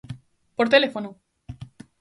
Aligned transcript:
Por 0.57 0.67
teléfono? 0.73 1.09